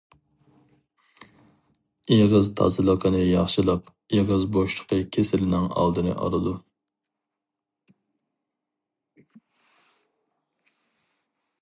[2.15, 6.55] ئېغىز تازىلىقىنى ياخشىلاپ، ئېغىز بوشلۇقى كېسىلىنىڭ ئالدىنى ئالىدۇ.